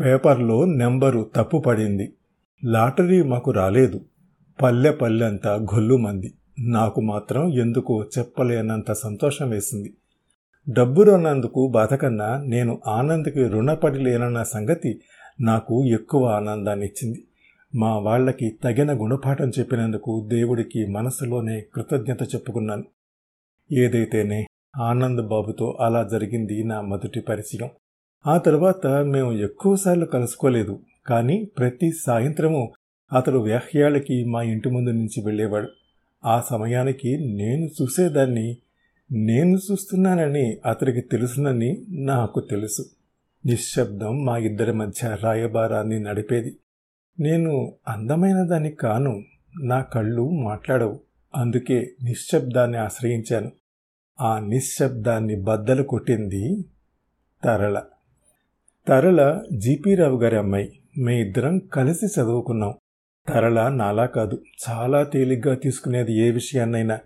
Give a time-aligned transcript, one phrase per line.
[0.00, 2.12] పేపర్లో నెంబరు తప్పు పడింది
[2.64, 4.00] లాటరీ మాకు రాలేదు.
[4.62, 9.94] పల్లె పల్లెంతా గొల్లు మంది నాకు మాత్రం ఎందుకో చెప్పలేనంత సంతోషం వేసింది.
[10.68, 15.00] డబ్బు రన్నందుకు బాధకన్నా నేను ఆనంద్కి రుణపడి లేనన్న సంగతి
[15.40, 17.24] నాకు ఎక్కువ ఆనందాన్ని ఇచ్చింది
[17.74, 22.84] మా వాళ్ళకి తగిన గుణపాఠం చెప్పినందుకు దేవుడికి మనసులోనే కృతజ్ఞత చెప్పుకున్నాను.
[23.72, 24.46] ఏదైతేనే
[24.80, 27.68] ఆనంద్ బాబుతో అలా జరిగింది నా మొదటి పరిచయం.
[28.26, 30.80] ఆ తర్వాత మేము ఎక్కువసార్లు కలుసుకోలేదు.
[31.06, 32.72] కానీ ప్రతి సాయంత్రము
[33.12, 35.68] అతడు వ్యాహ్యాలకి మా ఇంటి ముందు నుంచి వెళ్ళేవాడు.
[36.24, 38.56] ఆ సమయానికి నేను చూసేదాన్ని
[39.12, 42.84] నేను చూస్తున్నానని అతడికి తెలుసునని నాకు తెలుసు.
[43.46, 46.56] నిశ్శబ్దం మా ఇద్దరి మధ్య రాయబారాన్ని నడిపేది.
[47.20, 49.24] నేను అందమైన దాన్ని కాను
[49.62, 51.00] నా కళ్ళు మాట్లాడవు.
[51.36, 53.52] అందుకే నిశ్శబ్దాన్ని ఆశ్రయించాను.
[54.20, 56.64] ఆ నిశ్శబ్దాన్ని బద్దలు కొట్టింది
[57.44, 57.80] తరళ.
[58.90, 60.80] తరళ జీపీ రావు గారి అమ్మాయి.
[60.98, 62.74] మే ఇద్దరం కలిసి చదువుకున్నాం.
[63.28, 64.42] తరళ నాలా కాదు.
[64.70, 66.98] చాలా తేలిగ్గా తీసుకునేది ఏ విషయాన్నైనా.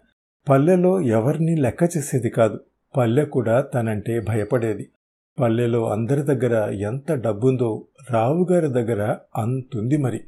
[0.49, 2.61] పల్లెలో ఎవరిని లెక్క చేసేది కాదు.
[2.97, 4.89] పల్లె కూడా తనంటే భయపడేది.
[5.41, 10.21] పల్లెలో అందరి దగ్గర ఎంత డబ్బుందో రావుగారి దగ్గర అంతుంది మరి.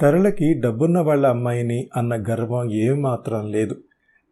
[0.00, 3.82] తరళకి డబ్బున్న వాళ్ళ అమ్మాయిని అన్న గర్వం ఏమాత్రం లేదు.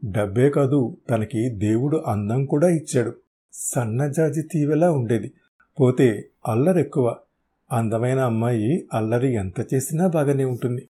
[0.04, 3.14] డబ్బే కాదు తనకి దేవుడు అందం కూడా ఇచ్చాడు.
[3.52, 5.32] సన్నజాజి తీవెలా ఉండేది.
[5.80, 7.16] పోతే అల్లరెక్కువ.
[7.72, 10.88] అందమైన అమ్మాయి అల్లరి ఎంత చేసినా బాగానే ఉంటుంది.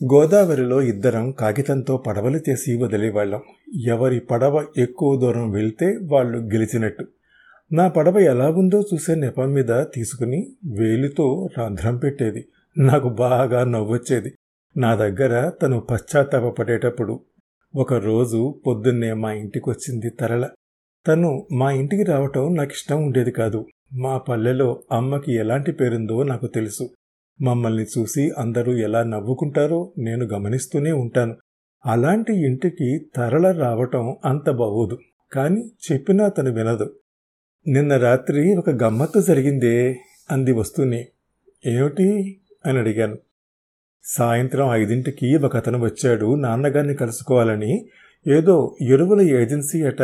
[0.00, 3.40] గోదావరిలో ఇద్దరం కాగితంతో పడవలు చేసి వదిలేవాళ్ళం.
[3.86, 7.04] ఎవరి పడవ ఎక్కువ దూరం వెళ్తే వాళ్ళు గెలిచినట్టు.
[7.72, 12.48] నా పడవ ఎలా ఉందో చూసే నెపం మీద తీసుకుని వేలితో రంధ్రం పెట్టేది.
[12.78, 14.34] నాకు బాగా నవ్వొచ్చేది.
[14.76, 17.20] నా దగ్గర తను పశ్చాత్తాపపడేటప్పుడు
[17.76, 20.48] ఒకరోజు పొద్దున్నే మా ఇంటికి వచ్చింది తరల
[21.06, 23.66] తను మా ఇంటికి రావటం నాకు ఇష్టం ఉండేది కాదు.
[23.92, 26.90] మా పల్లెలో అమ్మకి ఎలాంటి పేరుందో నాకు తెలుసు.
[27.42, 31.36] మమ్మల్ని చూసి అందరూ ఎలా నవ్వుకుంటారో నేను గమనిస్తూనే ఉంటాను.
[31.86, 34.98] అలాంటి ఇంటికి తరల రావటం అంత బాగోదు.
[35.32, 36.96] కానీ చెప్పినా తను వినదు.
[37.68, 41.08] నిన్న రాత్రి ఒక గమ్మత్తు జరిగిందే అంది వస్తూనే.
[41.66, 42.40] ఏమిటి?
[42.66, 43.18] అని అడిగాను.
[44.04, 46.34] సాయంత్రం ఐదింటికి ఒక అతను వచ్చాడు.
[46.34, 47.88] నాన్నగారిని కలుసుకోవాలని.
[48.26, 50.02] ఏదో ఎరువుల ఏజెన్సీ అట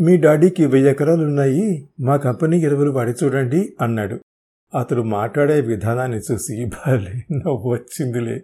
[0.00, 4.20] మీ డాడీకి వెయ్యి ఎకరాలున్నాయి మా కంపెనీ ఎరువులు వాడి చూడండి అన్నాడు.
[4.78, 8.42] అతడు మాట్లాడే విధానాన్ని చూసి భలే నవ్వు వచ్చిందిలే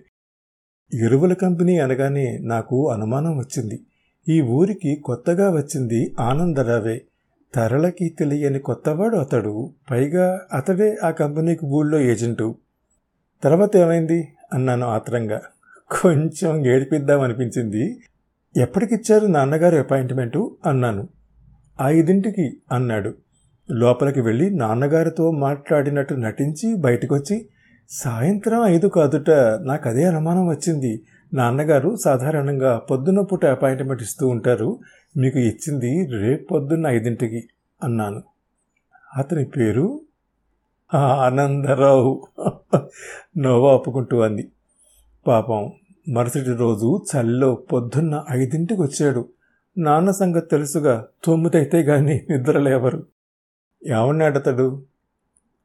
[0.94, 3.80] ఎరువుల కంపెనీ అనగానే నాకు అనుమానం వచ్చింది.
[4.28, 7.02] ఈ ఊరికి కొత్తగా వచ్చింది ఆనందరావే.
[7.54, 12.54] తరలకి తెలియని కొత్తవాడు అతడు పైగా అతడే ఆ కంపెనీకి ఊళ్ళో ఏజెంటు.
[13.44, 14.28] తర్వాత ఏమైంది?
[14.52, 15.40] అన్నాను ఆత్రంగా.
[16.02, 18.00] కొంచెం ఏడిపిద్దామనిపించింది.
[18.56, 20.56] ఎప్పటికిచ్చారు నాన్నగారు అపాయింట్మెంటు?
[20.66, 21.08] అన్నాను.
[21.82, 23.14] ఐదింటికి అన్నాడు.
[23.70, 27.48] లోపలికి వెళ్ళి నాన్నగారితో మాట్లాడినట్టు నటించి బయటకొచ్చి
[27.90, 29.30] సాయంత్రం ఐదు కాదుట
[29.60, 31.02] నాకు అదే అనుమానం వచ్చింది.
[31.34, 34.78] నాన్నగారు సాధారణంగా పొద్దున్న పూట అపాయింట్మెంట్ ఇస్తూ ఉంటారు.
[35.16, 37.48] మీకు ఇచ్చింది రేపు పొద్దున్న ఐదింటికి
[37.84, 38.22] అన్నాను.
[39.16, 40.00] అతని పేరు?
[40.94, 42.26] ఆనందరావు.
[43.38, 44.50] నోవా ఒప్పుకుంటూ అంది.
[45.26, 45.72] పాపం
[46.12, 49.28] మరుసటి రోజు చలిలో పొద్దున్న ఐదింటికి వచ్చాడు
[49.78, 53.06] నాన్న సంగతి తెలుసుగా తొమ్మిదైతే గాని నిద్రలేవరు.
[53.86, 54.82] ఏమన్నాడతడు?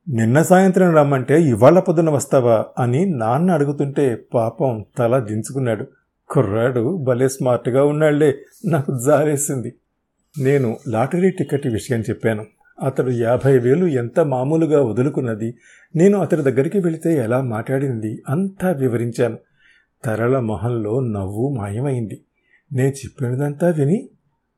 [0.10, 5.86] నిన్న సాయంత్రం రమ్మంటే ఇవాళ పొద్దున వస్తావా అని నాన్న అడుగుతుంటే పాపం తల దించుకున్నాడు.
[6.30, 9.74] కుర్రాడు భలే స్మార్ట్గా ఉన్నాళ్ళే నాకు జారేసింది
[10.40, 12.46] నేను లాటరీ టికెట్ విషయం చెప్పాను.
[12.84, 15.56] అతడు యాభై వేలు ఎంత మామూలుగా వదులుకున్నది
[15.96, 19.38] నేను అతడి దగ్గరికి వెళితే ఎలా మాట్లాడింది అంతా వివరించాను.
[20.06, 22.22] తరల మొహంలో నవ్వు మాయమైంది.
[22.74, 24.10] నేను చెప్పినదంతా విని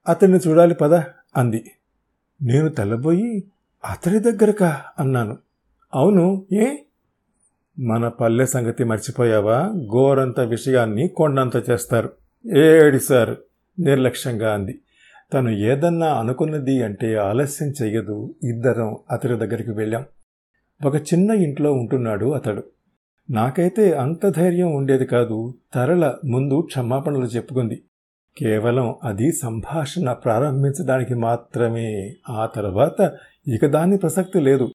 [0.08, 0.94] అతన్ని చూడాలి పద
[1.38, 1.72] అంది.
[2.42, 3.44] నేను తెల్లబోయి
[3.90, 4.82] అతడి దగ్గరకా?
[5.00, 5.38] అన్నాను.
[5.96, 6.76] అవును ఏ?
[7.80, 9.60] మన పల్లె సంగతి మర్చిపోయావా?
[9.68, 12.12] గోరంత విషయాన్ని కొండంత చేస్తారు.
[12.58, 13.36] ఏడి సార్?
[13.80, 14.82] నిర్లక్ష్యంగా అంది.
[15.34, 18.36] తను ఏదన్నా అనుకున్నది అంటే ఆలస్యం చెయ్యదు.
[18.44, 20.06] ఇద్దరం అతడి దగ్గరికి వెళ్ళాం.
[20.86, 22.64] ఒక చిన్న ఇంట్లో ఉంటున్నాడు అతడు.
[23.30, 25.54] నాకైతే అంత ధైర్యం ఉండేది కాదు.
[25.74, 27.84] తరల ముందు క్షమాపణలు చెప్పుకుంది.
[28.38, 32.14] కేవలం అది సంభాషణ ప్రారంభించడానికి మాత్రమే.
[32.30, 33.12] ఆ తర్వాత
[33.48, 34.70] ఇక దాని ప్రసక్తి లేదు.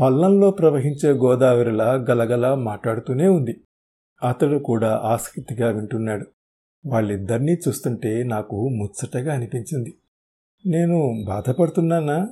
[0.00, 3.60] పల్లంలో ప్రవహించే గోదావరిలా గలగల మాట్లాడుతూనే ఉంది.
[4.22, 6.26] అతడు కూడా ఆసక్తిగా వింటున్నాడు.
[6.86, 9.94] వాళ్ళిద్దరినీ చూస్తుంటే నాకు ముచ్చటగా అనిపించింది.
[10.66, 12.28] నేను బాధపడుతున్నానా?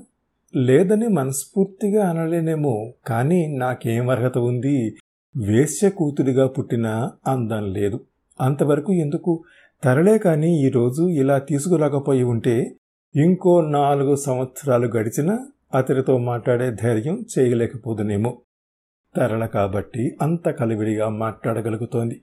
[0.56, 4.96] లేదని మనస్ఫూర్తిగా అనలేనేమో కానీ నాకేం అర్హత ఉంది?
[5.36, 8.00] వేశ్య కూతురిగా పుట్టిన అందం లేదు.
[8.40, 9.44] అంతవరకు ఎందుకు?
[9.84, 12.76] తరలే కానీ ఈరోజు ఇలా తీసుకురాకపోయి ఉంటే
[13.16, 18.38] ఇంకో నాలుగు సంవత్సరాలు గడిచినా అతడితో మాట్లాడే ధైర్యం చేయలేకపోదునేమో.
[19.16, 22.22] తరల కాబట్టి అంత కలివిడిగా మాట్లాడగలుగుతోంది.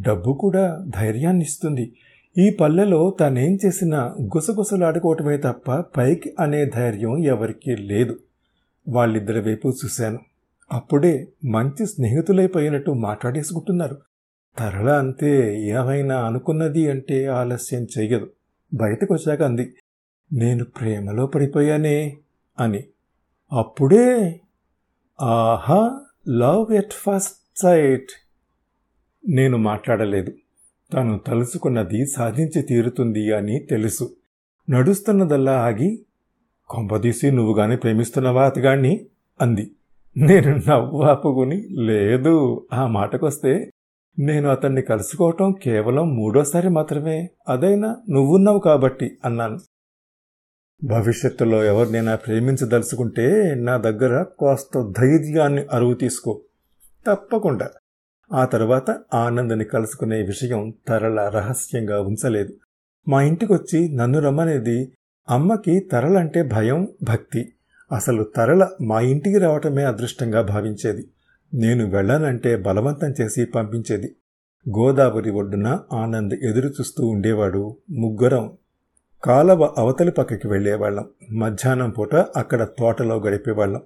[0.00, 1.92] డబ్బు కూడా ధైర్యాన్ని ఇస్తుంది
[2.38, 8.18] ఈ పల్లెలో తనేం చేసినా గుసగుసలాడుకోవటమే తప్ప పైకి అనే ధైర్యం ఎవరికీ లేదు.
[8.88, 10.18] వాళ్ళిద్దరి వైపు చూశాను.
[10.72, 13.96] అప్పుడే మంచి స్నేహితులైపోయినట్టు మాట్లాడేసుకుంటున్నారు.
[14.58, 18.30] తరళ అంతే ఏమైనా అనుకున్నది అంటే ఆలస్యం చెయ్యదు.
[18.74, 19.74] బయటకు వచ్చాక అంది
[20.32, 22.16] నేను ప్రేమలో పడిపోయానే
[22.60, 22.84] అని.
[23.52, 24.40] అప్పుడే?
[25.20, 26.00] ఆహా!
[26.28, 28.08] Love at first sight.
[29.28, 30.32] నేను మాట్లాడలేదు.
[30.92, 34.16] తను తలుసుకున్నది సాధించి తీరుతుంది అని తెలుసు.
[34.70, 36.04] నడుస్తున్నదల్లా ఆగి
[36.68, 39.06] కొంపదీసి నువ్వుగానే ప్రేమిస్తున్నవా అతగాణ్ణి?
[39.40, 39.70] అంది.
[40.16, 43.70] నేను నవ్వు ఆపుకుని లేదు ఆ మాటకొస్తే
[44.18, 47.30] నేను అతన్ని కలుసుకోవటం కేవలం మూడోసారి మాత్రమే.
[47.48, 49.60] అదైనా నువ్వున్నావు కాబట్టి అన్నాను.
[50.84, 56.40] భవిష్యత్తులో ఎవరినైనా ప్రేమించదలుచుకుంటే నా దగ్గర కాస్త ధైర్యాన్ని అరువు తీసుకో.
[57.06, 57.70] తప్పకుండా.
[58.32, 62.52] ఆ తర్వాత ఆనందని కలుసుకునే విషయం తరల రహస్యంగా ఉంచలేదు.
[63.08, 64.92] మా ఇంటికొచ్చి నన్ను రమ్మనేది
[65.30, 67.52] అమ్మకి తరలంటే భయం భక్తి.
[67.92, 71.08] అసలు తరల మా ఇంటికి రావటమే అదృష్టంగా భావించేది.
[71.54, 74.16] నేను వెళ్ళనంటే బలవంతం చేసి పంపించేది.
[74.78, 78.50] గోదావరి ఒడ్డున ఆనంద్ ఎదురు చూస్తూ ఉండేవాడు ముగ్గురం.
[79.24, 83.82] కాలవ అవతలి పక్కకి వెళ్ళేవాళ్ళం మధ్యాహ్నం పూట అక్కడ తోటలో గడిపేవాళ్ళం.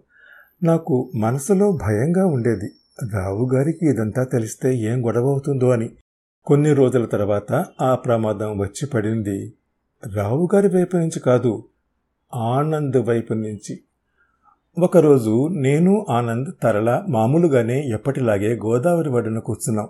[0.63, 2.73] నాకు మనసులో భయంగా ఉండేది.
[3.13, 5.91] రావుగారికి ఇదంతా తెలిస్తే ఏం గొడవ అవుతుందో అని.
[6.45, 9.53] కొన్ని రోజుల తర్వాత ఆ ప్రమాదం వచ్చి పడింది.
[10.15, 11.65] రావుగారి వైపు నుంచి కాదు
[12.35, 13.81] ఆనంద్ వైపు నుంచి.
[14.79, 19.89] ఒకరోజు నేను ఆనంద్ తరల మామూలుగానే ఎప్పటిలాగే గోదావరి వడ్డున కూర్చున్నాం.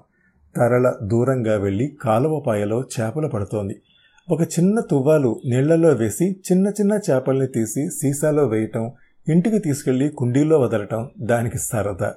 [0.56, 3.82] తరల దూరంగా వెళ్ళి కాలువపాయలో చేపలు పడుతోంది.
[4.30, 8.90] ఒక చిన్న తువ్వాలు నీళ్ళలో వేసి చిన్న చిన్న చేపల్ని తీసి సీసాలో వేయటం
[9.28, 12.14] ఇంటికి తీసుకెళ్ళి కుండీలో వదలటం దానికి సరదా.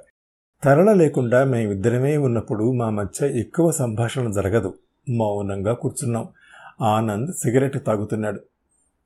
[0.64, 4.74] తరల లేకుండా మేమిద్దరమే ఉన్నప్పుడు మా మధ్య ఎక్కువ సంభాషణ జరగదు.
[5.10, 6.28] మౌనంగా కూర్చున్నాం.
[6.82, 8.40] ఆనంద్ సిగరెట్ తాగుతున్నాడు.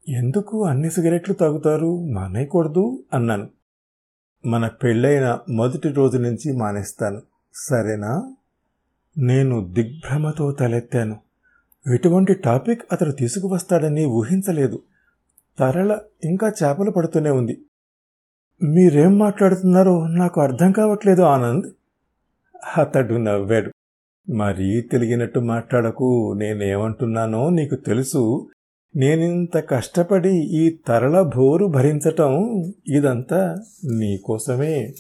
[0.10, 2.06] ఎందుకు అన్ని సిగరెట్లు తాగుతారు?
[2.06, 3.50] మానేయకూడదు అన్నాను.
[4.46, 7.22] మన పెళ్ళైన మొదటి రోజు నుంచి మానేస్తాను.
[7.54, 8.36] సరేనా?
[9.18, 11.20] నేను దిగ్భ్రమతో తలెత్తాను.
[11.94, 14.82] ఎటువంటి టాపిక్ అతడు తీసుకువస్తాడని ఊహించలేదు.
[15.60, 17.62] తరల ఇంకా చేపలు పడుతూనే ఉంది.
[18.64, 21.72] మీరేం మాట్లాడుతున్నారో నాకు అర్థం కావట్లేదు ఆనంద్.
[22.78, 23.72] అతడు నవ్వాడు.
[24.32, 28.50] మరీ తెలియనట్టు మాట్లాడకు నేనేమంటున్నానో నీకు తెలుసు.
[28.96, 33.56] నేనింత కష్టపడి ఈ తరల భోరు భరించటం ఇదంతా
[33.92, 34.94] నీకోసమే.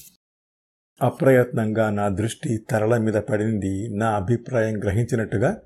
[1.01, 5.57] అప్రయత్నంగా నా దృష్టి తరల మీద పడింది నా అభిప్రాయం గ్రహించినట్టుగా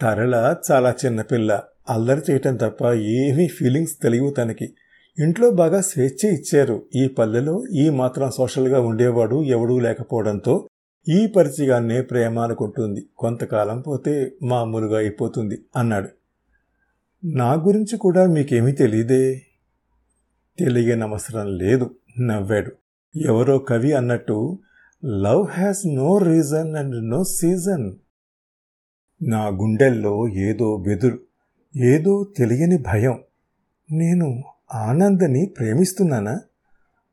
[0.00, 4.74] తరల చాలా చిన్నపిల్ల అల్లరి చేయటం తప్ప ఏమీ ఫీలింగ్స్ తెలియవు తనకి.
[5.18, 6.82] ఇంట్లో బాగా స్వేచ్ఛ ఇచ్చారు.
[6.94, 10.68] ఈ పల్లెలో ఈ మాత్రం సోషల్గా ఉండేవాడు ఎవడూ లేకపోవడంతో
[11.08, 16.19] ఈ పరిచయాన్నే ప్రేమ అనుకుంటుంది కొంతకాలం పోతే మామూలుగా అయిపోతుంది అన్నాడు.
[17.24, 19.42] నా గురించి కూడా మీకేమీ తెలియదే?
[20.58, 21.90] తెలియనవసరం లేదు
[22.20, 22.72] నవ్వాడు.
[23.18, 24.58] ఎవరో కవి అన్నట్టు
[25.04, 27.92] love has no reason and no season.
[29.22, 31.18] నా గుండెల్లో ఏదో బెదురు
[31.76, 33.18] ఏదో తెలియని భయం.
[33.92, 34.42] నేను
[34.74, 36.40] ఆనందని ప్రేమిస్తున్నానా?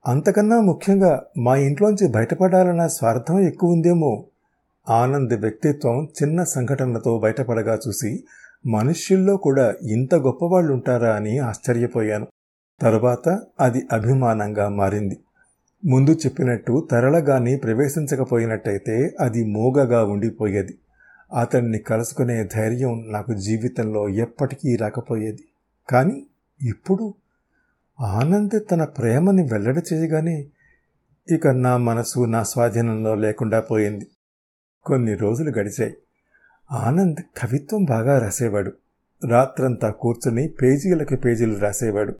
[0.07, 4.25] అంతకన్నా ముఖ్యంగా మా ఇంట్లోంచి బయటపడాలన్న స్వార్థం ఎక్కువ ఉందేమో
[4.89, 8.23] ఆనంద్ వ్యక్తిత్వం చిన్న సంఘటనతో బయటపడగా చూసి
[8.65, 12.27] మనుష్యుల్లో కూడా ఇంత గొప్పవాళ్ళు ఉంటారా అని ఆశ్చర్యపోయాను.
[12.81, 15.19] తరువాత అది అభిమానంగా మారింది.
[15.85, 20.77] ముందు చెప్పినట్టు తరలగాని ప్రవేశించకపోయినట్టయితే అది మూగగా ఉండిపోయేది.
[21.39, 25.43] అతన్ని కలుసుకునే ధైర్యం నాకు జీవితంలో ఎప్పటికీ రాకపోయేది.
[25.89, 26.23] కానీ
[26.61, 27.13] ఇప్పుడు
[27.99, 30.45] ఆనంద్ తన ప్రేమని వెల్లడి చేయగానే
[31.31, 34.07] ఇక నా మనసు నా స్వాధీనంలో లేకుండా పోయింది.
[34.85, 35.97] కొన్ని రోజులు గడిచాయి.
[36.71, 38.73] ఆనంద్ కవిత్వం బాగా రాసేవాడు.
[39.27, 42.15] రాత్రంతా కూర్చుని పేజీలకి పేజీలు రాసేవాడు.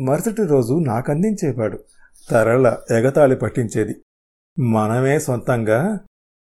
[0.00, 1.84] మరుసటి రోజు నాకందించేవాడు.
[2.30, 3.94] తరల తరళ ఎగతాళి పట్టించేది.
[4.58, 6.00] మనమే సొంతంగా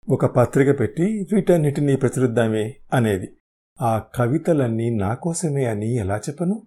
[0.09, 3.27] ఒక పత్రిక పెట్టి వీటన్నిటినీ ప్రచురిద్దామే అనేది.
[3.81, 6.61] ఆ కవితలన్నీ నా కోసమే అని ఎలా చెప్పను?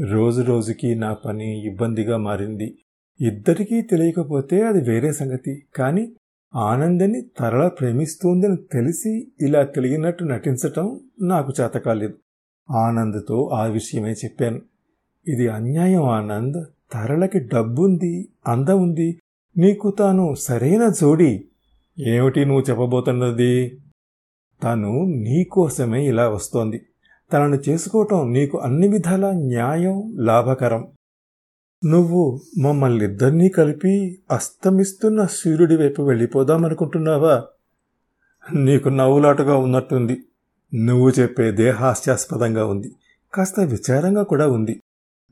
[0.00, 2.78] రోజు రోజుకి నా పని ఇబ్బందిగా మారింది.
[3.20, 5.66] ఇద్దరికీ తెలియకపోతే అది వేరే సంగతి.
[5.76, 6.12] కానీ
[6.56, 12.14] ఆనందని తరళ ప్రేమిస్తోందని తెలిసి ఇలా తెలియనట్టు నటించటం నాకు చేత కాలేదు
[12.70, 14.60] ఆనంద్తో ఆ విషయమే చెప్పాను.
[15.28, 16.64] ఇది అన్యాయం ఆనంద్.
[16.92, 19.20] తరళకి డబ్బుంది అందం ఉంది.
[19.56, 21.44] నీకు తాను సరైన జోడి.
[21.98, 23.78] ఏమిటి నువ్వు చెప్పబోతున్నది?
[24.62, 26.80] తను నీకోసమే ఇలా వస్తోంది.
[27.32, 30.88] తనను చేసుకోవటం నీకు అన్ని విధాల న్యాయం లాభకరం.
[31.84, 37.44] నువ్వు మమ్మల్ని ఇద్దరినీ కలిపి అస్తమిస్తున్న సూర్యుడి వైపు వెళ్ళిపోదామనుకుంటున్నావా?
[38.54, 40.24] నీకు నవ్వులాటగా ఉన్నట్టుంది.
[40.74, 42.92] నువ్వు చెప్పేదే హాస్యాస్పదంగా ఉంది.
[43.34, 44.80] కాస్త విచారంగా కూడా ఉంది.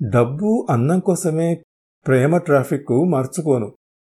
[0.03, 1.63] డబ్బు అన్నం కోసమే
[2.07, 3.73] ప్రేమ ట్రాఫిక్ మార్చుకోను.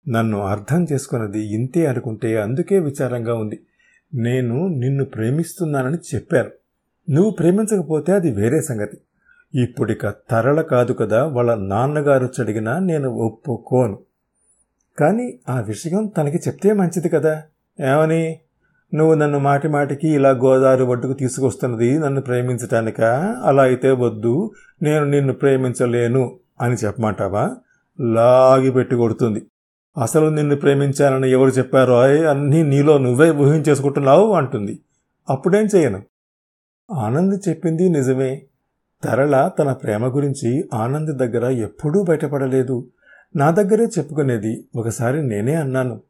[0.08, 3.60] నన్ను అర్థం చేసుకున్నది ఇంతే అనుకుంటే అందుకే విచారంగా ఉంది.
[4.14, 6.50] నేను నిన్ను ప్రేమిస్తున్నానని చెప్పాను.
[7.10, 8.96] నువ్వు ప్రేమించకపోతే అది వేరే సంగతి.
[9.54, 13.98] ఇప్పుడిక తరల కాదు కదా వాళ్ళ నాన్నగారు చడిగినా నేను ఒప్పుకోను.
[14.98, 17.42] కానీ ఆ విషయం తనకి చెప్తే మంచిది కదా.
[17.80, 18.40] ఏమని?
[18.94, 23.36] నువ్వు నన్ను మాటి మాటికి ఇలా గోదావరి ఒడ్డుకు తీసుకొస్తున్నది నన్ను ప్రేమించటానికా?
[23.44, 24.50] అలా అయితే వద్దు
[24.82, 27.56] నేను నిన్ను ప్రేమించలేను అని చెప్పమంటావా?
[28.00, 29.46] లాగి పెట్టి కొడుతుంది.
[30.02, 34.78] అసలు నిన్ను ప్రేమించాలని ఎవరు చెప్పారో అన్నీ నీలో నువ్వే ఊహించేసుకుంటున్నావు అంటుంది.
[35.30, 36.02] అప్పుడేం చేయను?
[36.94, 38.42] ఆనంద్ చెప్పింది నిజమే.
[39.02, 42.86] తరళ తన ప్రేమ గురించి ఆనంద్ దగ్గర ఎప్పుడూ బయటపడలేదు.
[43.36, 46.00] నా దగ్గరే చెప్పుకునేది ఒకసారి నేనే అన్నాను.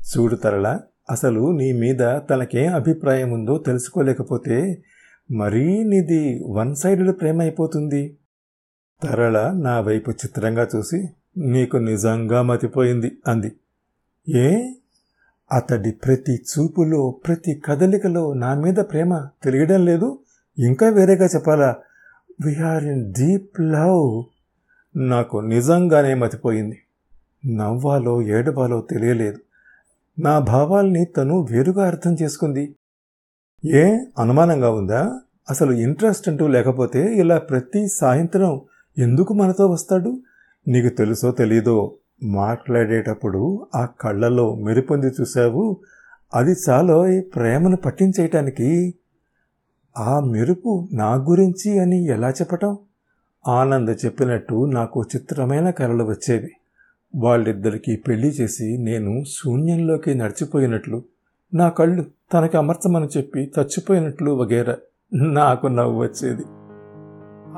[0.00, 0.78] చూడు తరళ
[1.10, 4.82] అసలు నీ మీద తనకేం అభిప్రాయం ఉందో తెలుసుకోలేకపోతే
[5.30, 8.16] మరీ నీది వన్ సైడెడ్ ప్రేమ అయిపోతుంది.
[9.02, 13.52] తరళ నా వైపు చిత్రంగా చూసి నీకు నిజంగా మతిపోయింది అంది.
[14.28, 14.72] ఏ?
[15.52, 20.18] అతడి ప్రతి చూపులో ప్రతి కదలికలో నా మీద ప్రేమ తెలియడం లేదు.
[20.58, 21.76] ఇంకా వేరేగా చెప్పాలా?
[22.40, 24.24] వీఆర్ ఇన్ డీప్ లవ్
[24.96, 26.78] నాకు నిజంగానే మతిపోయింది.
[27.56, 29.38] నవ్వాలో ఏడవాలో తెలియలేదు.
[30.18, 32.74] నా భావాల్ని తను వేరుగా అర్థం చేసుకుంది.
[33.64, 35.20] ఏ అనుమానంగా ఉందా?
[35.50, 38.60] అసలు ఇంట్రెస్ట్ అంటూ లేకపోతే ఇలా ప్రతి సాయంత్రం
[38.98, 40.20] ఎందుకు మనతో వస్తాడు?
[40.68, 41.94] నీకు తెలుసో తెలీదో?
[42.22, 45.76] మాట్లాడేటప్పుడు ఆ కళ్ళలో మెరుపొంది చూశావు.
[46.34, 48.94] అది చాలో ఈ ప్రేమను పట్టించేయటానికి
[49.98, 52.78] ఆ మెరుపు నా గురించి అని ఎలా చెప్పటం?
[53.48, 56.50] ఆనంద్ చెప్పినట్టు నాకు చిత్రమైన కలలు వచ్చేవి.
[57.16, 61.02] వాళ్ళిద్దరికీ పెళ్ళి చేసి నేను శూన్యంలోకి నడిచిపోయినట్లు
[61.54, 64.76] నా కళ్ళు తనకి అమర్చమని చెప్పి చచ్చిపోయినట్లు వగేరా
[65.14, 66.42] నాకు నవ్వు వచ్చేది.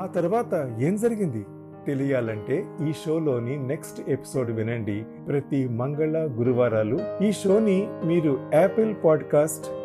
[0.01, 1.45] ఆ తర్వాత ఏం జరిగింది?
[1.87, 5.05] తెలియాలంటే ఈ షోలోని నెక్స్ట్ ఎపిసోడ్ వినండి.
[5.27, 7.23] ప్రతి మంగళ గురువారాలు.
[7.23, 9.84] ఈ షోని మీరు Apple podcast